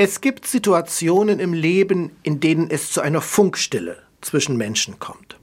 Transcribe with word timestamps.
Es 0.00 0.20
gibt 0.20 0.46
Situationen 0.46 1.40
im 1.40 1.52
Leben, 1.52 2.12
in 2.22 2.38
denen 2.38 2.70
es 2.70 2.92
zu 2.92 3.00
einer 3.00 3.20
Funkstille 3.20 4.00
zwischen 4.20 4.56
Menschen 4.56 5.00
kommt. 5.00 5.40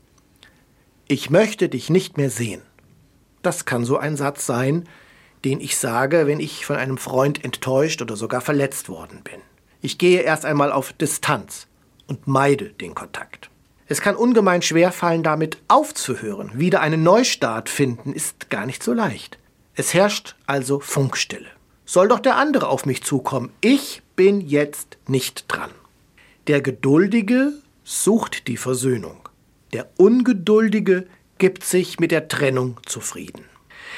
Ich 1.09 1.29
möchte 1.29 1.67
dich 1.67 1.89
nicht 1.89 2.15
mehr 2.15 2.29
sehen. 2.29 2.61
Das 3.41 3.65
kann 3.65 3.83
so 3.83 3.97
ein 3.97 4.15
Satz 4.15 4.45
sein, 4.45 4.87
den 5.43 5.59
ich 5.59 5.75
sage, 5.75 6.25
wenn 6.25 6.39
ich 6.39 6.65
von 6.65 6.77
einem 6.77 6.97
Freund 6.97 7.43
enttäuscht 7.43 8.01
oder 8.01 8.15
sogar 8.15 8.39
verletzt 8.39 8.87
worden 8.87 9.23
bin. 9.25 9.41
Ich 9.81 9.97
gehe 9.97 10.21
erst 10.21 10.45
einmal 10.45 10.71
auf 10.71 10.93
Distanz 10.93 11.67
und 12.07 12.25
meide 12.25 12.69
den 12.69 12.95
Kontakt. 12.95 13.49
Es 13.87 13.99
kann 13.99 14.15
ungemein 14.15 14.61
schwer 14.61 14.93
fallen, 14.93 15.21
damit 15.21 15.57
aufzuhören. 15.67 16.51
Wieder 16.53 16.79
einen 16.79 17.03
Neustart 17.03 17.67
finden 17.67 18.13
ist 18.13 18.49
gar 18.49 18.65
nicht 18.65 18.83
so 18.83 18.93
leicht. 18.93 19.37
Es 19.73 19.93
herrscht 19.93 20.37
also 20.45 20.79
Funkstille. 20.79 21.49
Soll 21.83 22.07
doch 22.07 22.21
der 22.21 22.37
andere 22.37 22.69
auf 22.69 22.85
mich 22.85 23.03
zukommen. 23.03 23.51
Ich 23.59 24.01
bin 24.15 24.41
jetzt 24.41 24.97
nicht 25.07 25.45
dran. 25.47 25.71
Der 26.47 26.61
Geduldige 26.61 27.53
sucht 27.83 28.47
die 28.47 28.57
Versöhnung. 28.57 29.17
Der 29.73 29.89
Ungeduldige 29.97 31.07
gibt 31.37 31.63
sich 31.63 31.99
mit 31.99 32.11
der 32.11 32.27
Trennung 32.27 32.79
zufrieden. 32.85 33.45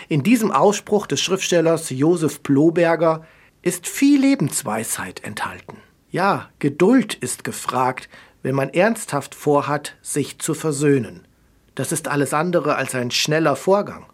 In 0.10 0.24
diesem 0.24 0.52
Ausspruch 0.52 1.08
des 1.08 1.22
Schriftstellers 1.22 1.90
Josef 1.90 2.42
Ploberger 2.44 3.26
ist 3.62 3.88
viel 3.88 4.22
Lebensweisheit 4.22 5.24
enthalten. 5.24 5.78
Ja, 6.10 6.50
Geduld 6.60 7.16
ist 7.16 7.44
gefragt, 7.44 8.10
wenn 8.44 8.56
man 8.56 8.70
ernsthaft 8.70 9.36
vorhat, 9.36 9.96
sich 10.02 10.40
zu 10.40 10.54
versöhnen. 10.54 11.28
Das 11.76 11.92
ist 11.92 12.08
alles 12.08 12.34
andere 12.34 12.76
als 12.76 12.96
ein 12.96 13.12
schneller 13.12 13.56
Vorgang. 13.56 14.06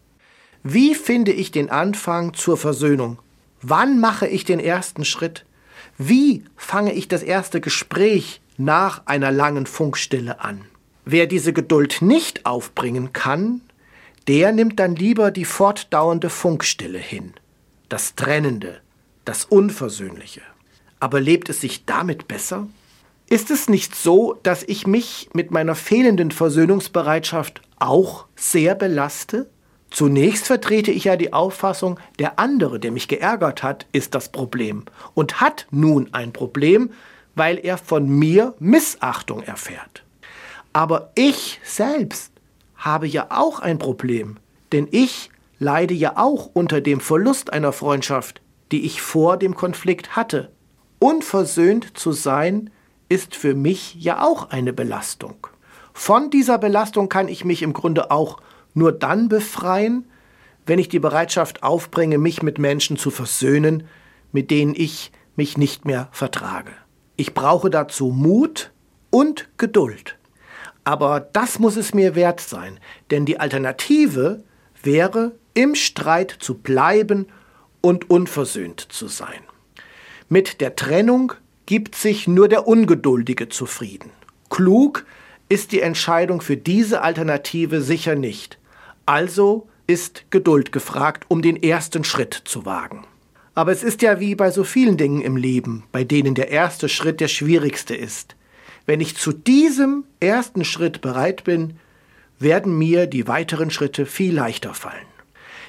Wie 0.63 0.95
finde 0.95 1.31
ich 1.31 1.51
den 1.51 1.69
Anfang 1.69 2.33
zur 2.33 2.57
Versöhnung? 2.57 3.19
Wann 3.61 3.99
mache 3.99 4.27
ich 4.27 4.43
den 4.43 4.59
ersten 4.59 5.05
Schritt? 5.05 5.45
Wie 5.97 6.43
fange 6.55 6.93
ich 6.93 7.07
das 7.07 7.23
erste 7.23 7.61
Gespräch 7.61 8.41
nach 8.57 9.05
einer 9.05 9.31
langen 9.31 9.65
Funkstille 9.65 10.41
an? 10.41 10.61
Wer 11.05 11.27
diese 11.27 11.53
Geduld 11.53 12.01
nicht 12.01 12.45
aufbringen 12.45 13.13
kann, 13.13 13.61
der 14.27 14.51
nimmt 14.51 14.79
dann 14.79 14.95
lieber 14.95 15.31
die 15.31 15.45
fortdauernde 15.45 16.29
Funkstille 16.29 16.99
hin, 16.99 17.33
das 17.89 18.15
Trennende, 18.15 18.79
das 19.25 19.45
Unversöhnliche. 19.45 20.41
Aber 20.99 21.19
lebt 21.19 21.49
es 21.49 21.59
sich 21.59 21.85
damit 21.85 22.27
besser? 22.27 22.67
Ist 23.29 23.51
es 23.51 23.67
nicht 23.67 23.95
so, 23.95 24.39
dass 24.43 24.63
ich 24.63 24.87
mich 24.87 25.29
mit 25.33 25.51
meiner 25.51 25.75
fehlenden 25.75 26.31
Versöhnungsbereitschaft 26.31 27.61
auch 27.79 28.27
sehr 28.35 28.75
belaste? 28.75 29.49
Zunächst 29.93 30.47
vertrete 30.47 30.91
ich 30.91 31.03
ja 31.03 31.15
die 31.15 31.33
Auffassung, 31.33 31.99
der 32.17 32.39
andere, 32.39 32.79
der 32.79 32.91
mich 32.91 33.07
geärgert 33.07 33.61
hat, 33.61 33.85
ist 33.91 34.15
das 34.15 34.29
Problem 34.29 34.85
und 35.13 35.39
hat 35.39 35.67
nun 35.69 36.09
ein 36.13 36.33
Problem, 36.33 36.89
weil 37.35 37.59
er 37.63 37.77
von 37.77 38.09
mir 38.09 38.55
Missachtung 38.57 39.43
erfährt. 39.43 40.03
Aber 40.73 41.11
ich 41.13 41.59
selbst 41.63 42.31
habe 42.75 43.05
ja 43.05 43.27
auch 43.29 43.59
ein 43.59 43.77
Problem, 43.77 44.37
denn 44.71 44.87
ich 44.89 45.29
leide 45.59 45.93
ja 45.93 46.13
auch 46.17 46.49
unter 46.53 46.81
dem 46.81 46.99
Verlust 46.99 47.53
einer 47.53 47.71
Freundschaft, 47.71 48.41
die 48.71 48.87
ich 48.87 48.99
vor 48.99 49.37
dem 49.37 49.53
Konflikt 49.53 50.15
hatte. 50.15 50.51
Unversöhnt 50.97 51.95
zu 51.95 52.13
sein, 52.13 52.71
ist 53.09 53.35
für 53.35 53.53
mich 53.53 53.93
ja 53.99 54.23
auch 54.23 54.49
eine 54.49 54.73
Belastung. 54.73 55.35
Von 55.93 56.31
dieser 56.31 56.57
Belastung 56.57 57.09
kann 57.09 57.27
ich 57.27 57.45
mich 57.45 57.61
im 57.61 57.73
Grunde 57.73 58.09
auch 58.09 58.39
nur 58.73 58.91
dann 58.91 59.29
befreien, 59.29 60.05
wenn 60.65 60.79
ich 60.79 60.89
die 60.89 60.99
Bereitschaft 60.99 61.63
aufbringe, 61.63 62.17
mich 62.17 62.41
mit 62.41 62.57
Menschen 62.57 62.97
zu 62.97 63.11
versöhnen, 63.11 63.83
mit 64.31 64.49
denen 64.51 64.73
ich 64.75 65.11
mich 65.35 65.57
nicht 65.57 65.85
mehr 65.85 66.09
vertrage. 66.11 66.71
Ich 67.15 67.33
brauche 67.33 67.69
dazu 67.69 68.07
Mut 68.07 68.71
und 69.09 69.49
Geduld. 69.57 70.17
Aber 70.83 71.19
das 71.19 71.59
muss 71.59 71.77
es 71.77 71.93
mir 71.93 72.15
wert 72.15 72.41
sein, 72.41 72.79
denn 73.11 73.25
die 73.25 73.39
Alternative 73.39 74.43
wäre, 74.81 75.33
im 75.53 75.75
Streit 75.75 76.35
zu 76.39 76.55
bleiben 76.55 77.27
und 77.81 78.09
unversöhnt 78.09 78.87
zu 78.89 79.07
sein. 79.07 79.41
Mit 80.29 80.61
der 80.61 80.75
Trennung 80.75 81.33
gibt 81.65 81.95
sich 81.95 82.27
nur 82.27 82.47
der 82.47 82.67
Ungeduldige 82.67 83.49
zufrieden. 83.49 84.09
Klug 84.49 85.05
ist 85.47 85.71
die 85.71 85.81
Entscheidung 85.81 86.41
für 86.41 86.57
diese 86.57 87.01
Alternative 87.01 87.81
sicher 87.81 88.15
nicht. 88.15 88.57
Also 89.05 89.67
ist 89.87 90.25
Geduld 90.29 90.71
gefragt, 90.71 91.25
um 91.27 91.41
den 91.41 91.61
ersten 91.61 92.03
Schritt 92.03 92.33
zu 92.45 92.65
wagen. 92.65 93.05
Aber 93.55 93.71
es 93.71 93.83
ist 93.83 94.01
ja 94.01 94.19
wie 94.19 94.35
bei 94.35 94.49
so 94.49 94.63
vielen 94.63 94.97
Dingen 94.97 95.21
im 95.21 95.37
Leben, 95.37 95.83
bei 95.91 96.03
denen 96.03 96.35
der 96.35 96.49
erste 96.49 96.89
Schritt 96.89 97.19
der 97.19 97.27
schwierigste 97.27 97.95
ist. 97.95 98.35
Wenn 98.85 99.01
ich 99.01 99.15
zu 99.15 99.31
diesem 99.31 100.05
ersten 100.19 100.65
Schritt 100.65 101.01
bereit 101.01 101.43
bin, 101.43 101.75
werden 102.39 102.77
mir 102.77 103.07
die 103.07 103.27
weiteren 103.27 103.69
Schritte 103.69 104.05
viel 104.05 104.33
leichter 104.33 104.73
fallen. 104.73 105.05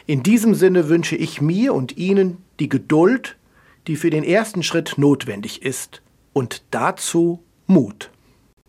In 0.07 0.23
diesem 0.23 0.55
Sinne 0.55 0.89
wünsche 0.89 1.17
ich 1.17 1.41
mir 1.41 1.75
und 1.75 1.97
Ihnen 1.97 2.39
die 2.61 2.69
Geduld, 2.69 3.37
die 3.87 3.97
für 3.97 4.11
den 4.11 4.25
ersten 4.25 4.63
Schritt 4.63 4.95
notwendig 4.97 5.63
ist, 5.63 6.03
und 6.33 6.63
dazu 6.71 7.43
Mut. 7.67 8.11